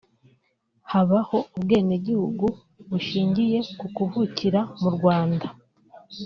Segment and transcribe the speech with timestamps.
[0.91, 2.45] Habaho ubwenegihugu
[2.89, 5.47] bushingiye ku kuvukira mu Rwanda